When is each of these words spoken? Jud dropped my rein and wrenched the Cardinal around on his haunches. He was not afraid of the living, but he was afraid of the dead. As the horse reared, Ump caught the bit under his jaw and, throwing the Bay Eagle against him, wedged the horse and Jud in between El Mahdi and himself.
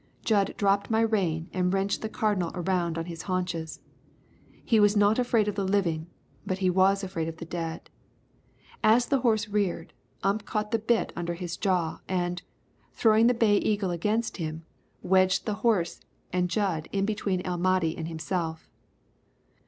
Jud 0.25 0.55
dropped 0.57 0.89
my 0.89 1.01
rein 1.01 1.47
and 1.53 1.71
wrenched 1.71 2.01
the 2.01 2.09
Cardinal 2.09 2.49
around 2.55 2.97
on 2.97 3.05
his 3.05 3.21
haunches. 3.29 3.81
He 4.65 4.79
was 4.79 4.97
not 4.97 5.19
afraid 5.19 5.47
of 5.47 5.53
the 5.53 5.63
living, 5.63 6.07
but 6.43 6.57
he 6.57 6.71
was 6.71 7.03
afraid 7.03 7.27
of 7.27 7.37
the 7.37 7.45
dead. 7.45 7.91
As 8.83 9.05
the 9.05 9.19
horse 9.19 9.47
reared, 9.47 9.93
Ump 10.23 10.43
caught 10.43 10.71
the 10.71 10.79
bit 10.79 11.13
under 11.15 11.35
his 11.35 11.55
jaw 11.55 11.99
and, 12.09 12.41
throwing 12.93 13.27
the 13.27 13.35
Bay 13.35 13.57
Eagle 13.59 13.91
against 13.91 14.37
him, 14.37 14.65
wedged 15.03 15.45
the 15.45 15.53
horse 15.61 16.01
and 16.33 16.49
Jud 16.49 16.89
in 16.91 17.05
between 17.05 17.41
El 17.41 17.59
Mahdi 17.59 17.95
and 17.95 18.07
himself. 18.07 18.67